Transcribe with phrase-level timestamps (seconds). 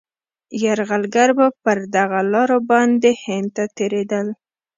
[0.63, 4.27] یرغلګر به پر دغه لاره باندي هند ته تېرېدل.